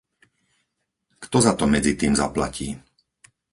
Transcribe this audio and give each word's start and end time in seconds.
Kto 1.23 1.37
za 1.45 1.53
to 1.59 1.65
medzitým 1.75 2.13
zaplatí? 2.21 2.67